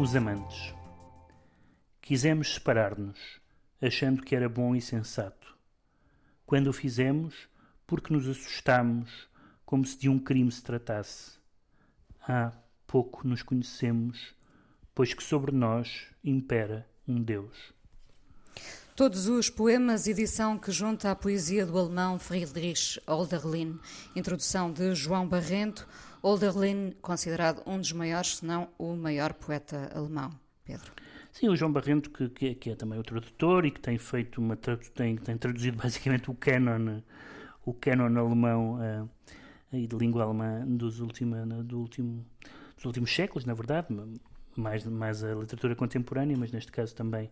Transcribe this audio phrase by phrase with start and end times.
[0.00, 0.74] Fomos amantes.
[2.00, 3.18] Quisemos separar-nos,
[3.82, 5.54] achando que era bom e sensato.
[6.46, 7.34] Quando o fizemos,
[7.86, 9.28] porque nos assustámos,
[9.62, 11.32] como se de um crime se tratasse.
[12.26, 12.50] Há
[12.86, 14.34] pouco nos conhecemos,
[14.94, 17.74] pois que sobre nós impera um Deus.
[18.96, 23.78] Todos os poemas, edição que junta a poesia do alemão Friedrich Hölderlin,
[24.16, 25.86] introdução de João Barrento,
[26.22, 30.30] Hölderlin considerado um dos maiores, se não o maior poeta alemão.
[30.64, 30.92] Pedro.
[31.32, 33.98] Sim, o João Barrento, que, que, é, que é também o tradutor e que tem
[33.98, 37.00] feito uma tem, tem traduzido basicamente o canon,
[37.64, 39.08] o canon alemão uh,
[39.72, 42.26] e de língua alemã dos, última, do último,
[42.76, 43.88] dos últimos séculos, na verdade,
[44.56, 47.30] mais, mais a literatura contemporânea, mas neste caso também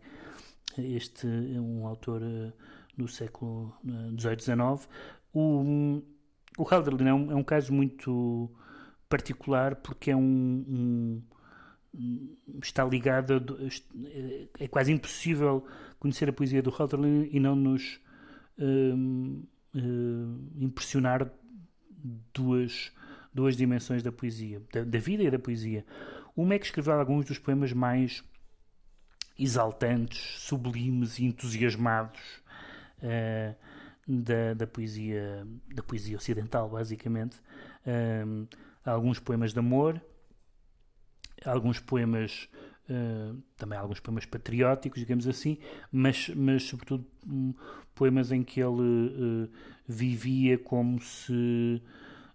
[0.76, 2.52] este é um autor uh,
[2.96, 3.74] do século
[4.18, 4.88] XVIII, uh, XIX.
[5.34, 6.02] O,
[6.56, 8.50] o Hölderlin é um, é um caso muito
[9.08, 11.22] particular porque é um, um
[12.62, 15.66] está ligado a, é quase impossível
[15.98, 18.00] conhecer a poesia do Hölderlin e não nos
[18.58, 19.46] uh,
[20.56, 21.30] impressionar
[22.32, 22.92] duas
[23.32, 25.84] duas dimensões da poesia da, da, vida e da poesia.
[26.36, 28.24] Uma é que escreveu alguns dos poemas mais
[29.38, 32.20] exaltantes sublimes e entusiasmados
[33.02, 33.54] uh,
[34.06, 37.36] da, da poesia da poesia ocidental basicamente.
[37.86, 38.46] Uh,
[38.88, 40.00] alguns poemas de amor,
[41.44, 42.48] alguns poemas,
[42.88, 45.58] uh, também alguns poemas patrióticos, digamos assim,
[45.92, 47.54] mas, mas sobretudo um,
[47.94, 49.50] poemas em que ele uh,
[49.86, 51.82] vivia como se.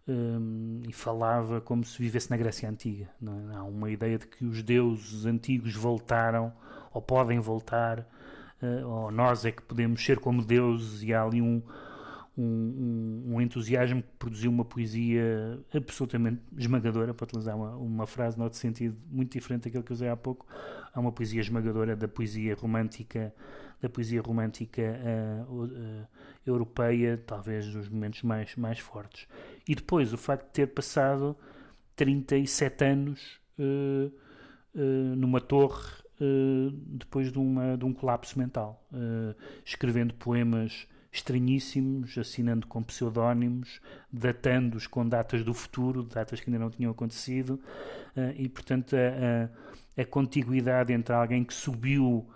[0.06, 3.10] Um, e falava como se vivesse na Grécia Antiga.
[3.22, 3.56] É?
[3.56, 6.52] Há uma ideia de que os deuses antigos voltaram,
[6.92, 8.00] ou podem voltar,
[8.62, 11.64] uh, ou nós é que podemos ser como deuses, e há ali um,
[12.38, 18.38] um, um, um, entusiasmo que produziu uma poesia absolutamente esmagadora, para utilizar uma, uma frase
[18.38, 20.46] noutro sentido muito diferente daquilo que usei há pouco,
[20.94, 23.34] há uma poesia esmagadora da poesia romântica
[23.84, 26.08] da poesia romântica uh, uh,
[26.46, 29.28] europeia, talvez dos momentos mais, mais fortes.
[29.68, 31.36] E depois o facto de ter passado
[31.98, 34.12] 37 anos uh,
[35.18, 36.02] numa torre
[36.88, 38.88] depois de, uma, de um colapso mental,
[39.66, 43.80] escrevendo poemas estranhíssimos, assinando com pseudónimos,
[44.12, 47.62] datando-os com datas do futuro, datas que ainda não tinham acontecido,
[48.18, 52.28] uh, e portanto a, a, a contiguidade entre alguém que subiu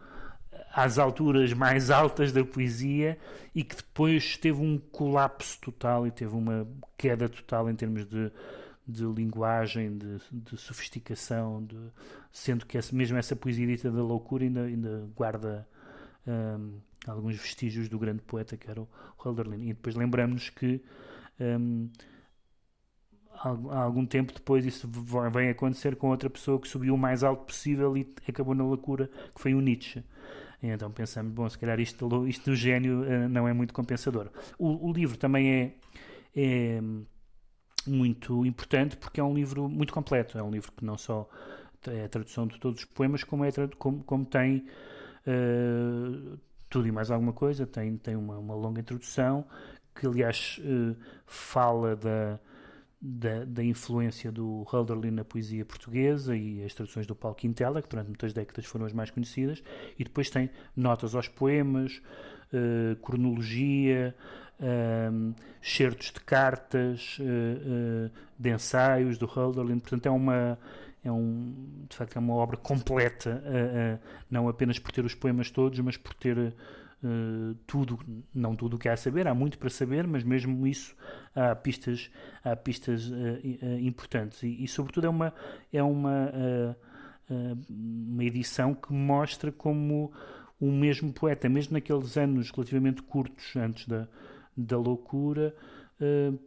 [0.71, 3.17] às alturas mais altas da poesia
[3.55, 8.31] e que depois teve um colapso total e teve uma queda total em termos de,
[8.88, 11.79] de linguagem, de, de sofisticação, de,
[12.31, 15.67] sendo que essa, mesmo essa poesia dita da loucura ainda, ainda guarda
[16.27, 18.88] um, alguns vestígios do grande poeta que era o
[19.23, 19.63] Hölderlin.
[19.63, 20.81] E depois lembramos que
[21.40, 21.90] um,
[23.34, 24.90] há algum tempo depois isso
[25.31, 29.09] vem acontecer com outra pessoa que subiu o mais alto possível e acabou na loucura,
[29.34, 30.03] que foi o Nietzsche.
[30.62, 34.29] Então pensamos, bom, se calhar isto, isto do gênio uh, não é muito compensador.
[34.57, 35.74] O, o livro também é,
[36.35, 36.81] é,
[37.85, 40.38] muito importante porque é um livro muito completo.
[40.38, 41.29] É um livro que não só
[41.85, 44.66] é a tradução de todos os poemas, como, é, como, como tem
[45.28, 46.39] uh,
[46.69, 49.45] tudo e mais alguma coisa, tem, tem uma, uma longa introdução
[49.95, 50.95] que, aliás, uh,
[51.25, 52.39] fala da,
[53.01, 57.89] da, da, influência do Hölderlin na poesia portuguesa e as traduções do Paulo Quintela, que
[57.89, 59.63] durante muitas décadas foram as mais conhecidas,
[59.97, 62.01] e depois tem notas aos poemas,
[62.53, 64.16] uh, cronologia,
[64.59, 70.57] um, certos de cartas, uh, de ensaios do Hölderlin, portanto é uma
[71.07, 75.16] é um, de facto é uma obra completa, uh, uh, não apenas por ter os
[75.16, 78.00] poemas todos, mas por ter uh, tudo,
[78.33, 80.95] não tudo o que há a saber, há muito para saber, mas mesmo isso
[81.36, 82.12] há pistas,
[82.44, 83.12] há pistas
[83.80, 84.44] importantes.
[84.44, 85.33] E, e, sobretudo é uma
[85.71, 86.77] é uma
[87.69, 90.13] uma edição que mostra como
[90.59, 94.07] o mesmo poeta, mesmo naqueles anos relativamente curtos antes da,
[94.56, 95.54] da loucura,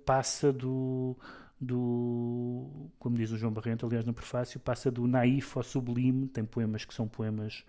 [0.07, 1.17] passa do
[1.61, 6.45] do, como diz o João Barrento, aliás, no prefácio, passa do naif ao sublime, tem
[6.45, 7.65] poemas que são poemas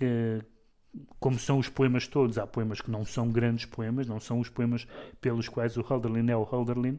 [0.00, 0.42] eh,
[1.18, 4.48] como são os poemas todos, há poemas que não são grandes poemas, não são os
[4.48, 4.86] poemas
[5.20, 6.98] pelos quais o Hölderlin é o Hölderlin,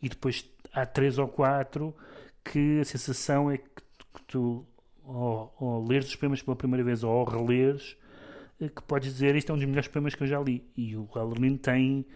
[0.00, 1.94] e depois há três ou quatro
[2.44, 3.64] que a sensação é que,
[4.26, 4.66] tu,
[5.04, 7.96] ao, ao leres os poemas pela primeira vez ou ao releres,
[8.60, 10.64] eh, que podes dizer isto é um dos melhores poemas que eu já li.
[10.76, 12.06] E o Hölderlin tem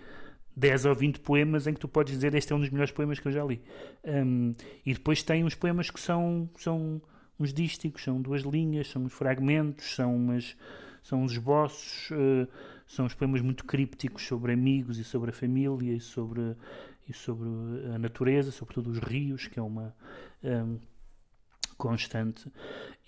[0.57, 3.19] 10 ou 20 poemas em que tu podes dizer este é um dos melhores poemas
[3.19, 3.61] que eu já li.
[4.05, 4.55] Um,
[4.85, 7.01] e depois tem uns poemas que são, são
[7.39, 10.57] uns dísticos, são duas linhas, são uns fragmentos, são, umas,
[11.03, 12.49] são uns esboços, uh,
[12.87, 16.55] são uns poemas muito crípticos sobre amigos e sobre a família e sobre,
[17.09, 17.49] e sobre
[17.95, 19.95] a natureza, sobretudo os rios, que é uma.
[20.45, 20.79] Um,
[21.83, 22.49] constante.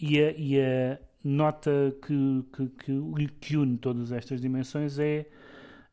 [0.00, 5.26] E a, e a nota que, que, que, une todas estas dimensões é,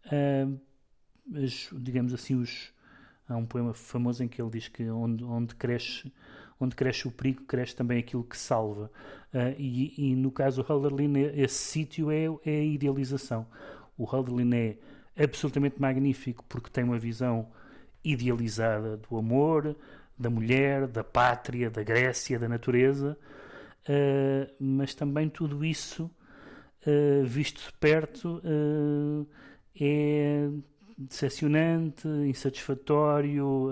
[0.07, 0.59] uh,
[1.35, 2.73] as, digamos assim, os,
[3.27, 6.11] há um poema famoso em que ele diz que onde, onde cresce
[6.63, 8.91] onde cresce o perigo, cresce também aquilo que salva.
[9.33, 13.47] Uh, e, e, no caso do Hölderlin, esse sítio é, é a idealização.
[13.97, 17.47] O Hölderlin é absolutamente magnífico porque tem uma visão
[18.03, 19.75] idealizada do amor,
[20.17, 23.17] da mulher, da pátria, da Grécia, da natureza,
[23.89, 26.11] uh, mas também tudo isso,
[26.85, 28.41] uh, visto de perto,
[29.79, 30.47] é
[30.97, 33.71] decepcionante, insatisfatório,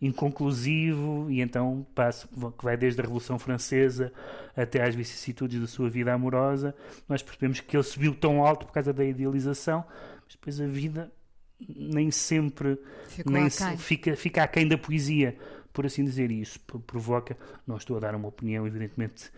[0.00, 4.12] inconclusivo, e então passa, que vai desde a Revolução Francesa
[4.54, 6.74] até às vicissitudes da sua vida amorosa.
[7.08, 9.84] Nós percebemos que ele subiu tão alto por causa da idealização,
[10.24, 11.10] mas depois a vida
[11.58, 12.78] nem sempre
[13.24, 15.36] nem se, fica, fica aquém da poesia,
[15.76, 16.30] por assim dizer.
[16.30, 17.36] E isso provoca,
[17.66, 19.30] não estou a dar uma opinião, evidentemente,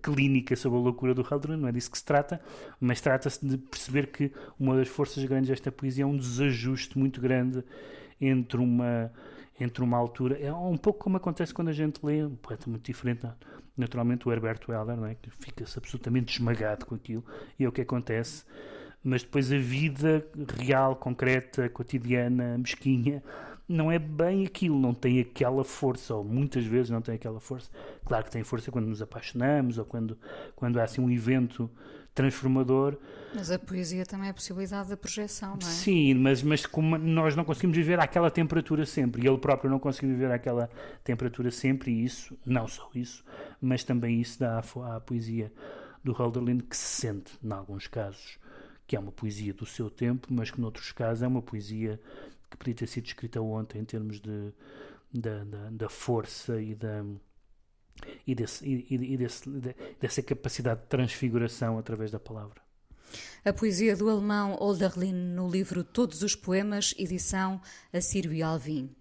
[0.00, 2.40] clínica sobre a loucura do Haldren, não é disso que se trata,
[2.80, 7.20] mas trata-se de perceber que uma das forças grandes desta poesia é um desajuste muito
[7.20, 7.64] grande
[8.20, 9.12] entre uma
[9.58, 12.82] entre uma altura, é um pouco como acontece quando a gente lê um poeta muito
[12.82, 13.26] diferente,
[13.76, 15.14] naturalmente o Herberto Helder, não é?
[15.14, 17.22] que fica-se absolutamente esmagado com aquilo,
[17.58, 18.46] e é o que acontece
[19.02, 20.24] mas depois a vida
[20.58, 23.22] real, concreta, cotidiana, mesquinha,
[23.70, 27.70] não é bem aquilo, não tem aquela força, ou muitas vezes não tem aquela força.
[28.04, 30.18] Claro que tem força quando nos apaixonamos, ou quando,
[30.56, 31.70] quando há assim um evento
[32.12, 32.96] transformador.
[33.32, 35.70] Mas a poesia também é a possibilidade da projeção, não é?
[35.70, 39.78] Sim, mas, mas como nós não conseguimos viver àquela temperatura sempre, e ele próprio não
[39.78, 40.68] conseguiu viver àquela
[41.04, 43.24] temperatura sempre, e isso, não só isso,
[43.60, 45.52] mas também isso dá à, à poesia
[46.02, 48.36] do Hölderlin que se sente, em alguns casos,
[48.84, 52.00] que é uma poesia do seu tempo, mas que noutros casos é uma poesia
[52.50, 54.52] que podia ter sido escrita ontem em termos de,
[55.12, 57.04] da, da, da força e da
[58.26, 59.48] e, desse, e, e desse,
[60.00, 62.60] dessa capacidade de transfiguração através da palavra.
[63.44, 67.60] A poesia do alemão Olderlin no livro Todos os Poemas, edição
[67.92, 68.94] Assírio e Alvim.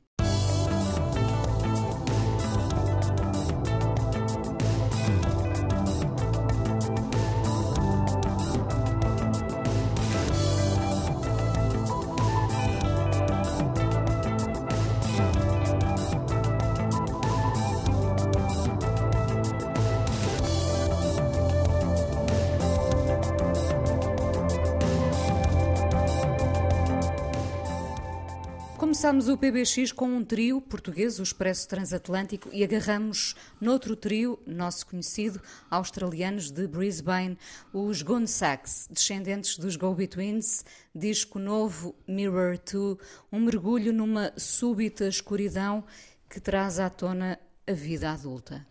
[28.99, 34.85] Começámos o PBX com um trio português, o Expresso Transatlântico, e agarramos noutro trio, nosso
[34.85, 35.41] conhecido,
[35.71, 37.37] australianos de Brisbane,
[37.71, 42.97] os Goon Sax, descendentes dos Go-Betweens, disco novo Mirror 2,
[43.31, 45.81] um mergulho numa súbita escuridão
[46.29, 48.67] que traz à tona a vida adulta.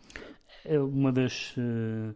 [0.62, 2.14] É uma das uh,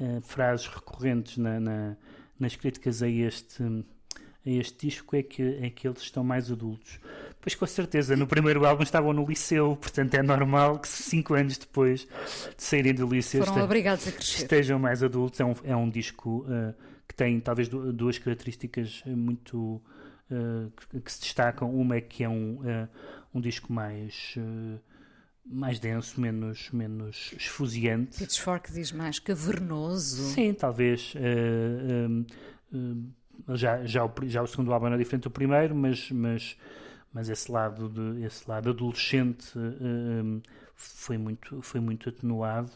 [0.00, 1.96] uh, frases recorrentes na, na,
[2.38, 7.00] nas críticas a este, a este disco é que, é que eles estão mais adultos.
[7.44, 11.58] Pois com certeza, no primeiro álbum estavam no liceu, portanto é normal que cinco anos
[11.58, 12.08] depois
[12.56, 13.44] de saírem do liceu
[14.18, 15.40] estejam mais adultos.
[15.40, 16.74] É um, é um disco uh,
[17.06, 19.82] que tem talvez duas características muito
[20.30, 21.70] uh, que, que, se destacam.
[21.70, 22.88] Uma é que é um, uh,
[23.34, 24.38] um disco mais
[25.44, 28.16] mais denso, menos, menos esfuziante.
[28.16, 30.30] Pitchfork diz mais cavernoso.
[30.32, 31.12] Sim, talvez.
[31.14, 32.24] Uh,
[32.74, 36.56] uh, já, já, o, já o segundo álbum era diferente do primeiro, mas, mas
[37.14, 40.42] mas esse lado de esse lado adolescente um,
[40.74, 42.72] foi muito foi muito atenuado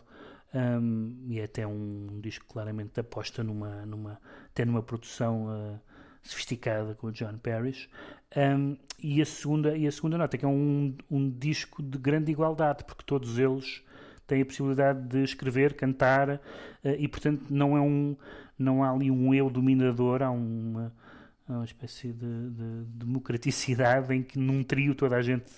[0.55, 5.79] um, e é até um disco claramente aposta numa numa até numa produção uh,
[6.23, 7.89] sofisticada com o John Parrish.
[8.37, 12.31] Um, e a segunda e a segunda nota que é um, um disco de grande
[12.31, 13.83] igualdade porque todos eles
[14.27, 16.41] têm a possibilidade de escrever cantar uh,
[16.99, 18.17] e portanto não é um
[18.59, 20.93] não há ali um eu dominador há uma
[21.57, 25.51] uma espécie de, de, democraticidade em que num trio toda a gente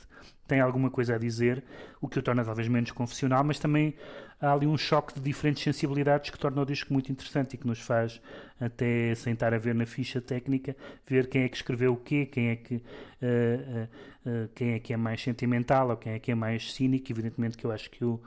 [0.46, 1.62] tem alguma coisa a dizer,
[2.00, 3.94] o que o torna talvez menos confessional, mas também
[4.40, 7.66] há ali um choque de diferentes sensibilidades que torna o disco muito interessante e que
[7.66, 8.20] nos faz
[8.60, 12.48] até sentar a ver na ficha técnica, ver quem é que escreveu o quê, quem
[12.48, 12.80] é que, uh,
[13.22, 13.88] uh,
[14.28, 17.12] uh, quem é, que é mais sentimental ou quem é que é mais cínico.
[17.12, 18.20] Evidentemente que eu acho que o,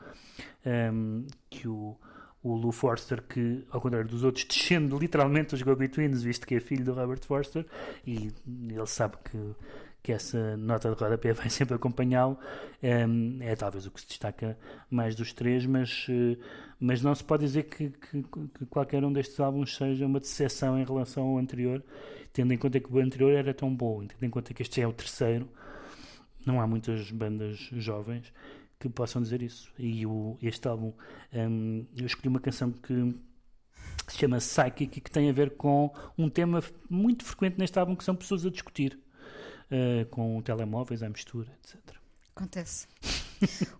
[0.66, 1.98] um, ehm, que o
[2.44, 6.60] o Lou Forster, que, ao contrário dos outros, descende literalmente dos Go-Betweens, visto que é
[6.60, 7.66] filho do Robert Forster,
[8.06, 9.56] e ele sabe que,
[10.04, 12.38] que essa nota de rodapé vai sempre acompanhá-lo.
[12.82, 13.06] É,
[13.40, 14.58] é, talvez o que se destaca
[14.92, 16.38] mais dos três, mas, eh,
[16.78, 20.78] mas não se pode dizer que, que, que qualquer um destes álbuns seja uma decepção
[20.78, 21.82] em relação ao anterior,
[22.34, 24.88] tendo em conta que o anterior era tão bom, tendo em conta que este é
[24.88, 25.48] o terceiro.
[26.46, 28.34] Não há muitas bandas jovens
[28.90, 29.72] que possam dizer isso.
[29.78, 30.94] E o, este álbum,
[31.34, 33.16] um, eu escolhi uma canção que
[34.08, 37.96] se chama Psychic e que tem a ver com um tema muito frequente neste álbum
[37.96, 39.00] que são pessoas a discutir
[39.72, 41.80] uh, com telemóveis à mistura, etc.
[42.36, 42.88] Acontece.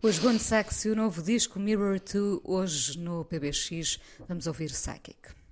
[0.02, 5.43] Os Gone Sax e o novo disco Mirror 2 hoje no PBX vamos ouvir Psychic.